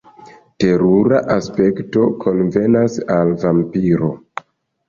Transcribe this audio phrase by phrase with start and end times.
[0.63, 4.11] Terura aspekto konvenas al vampiro.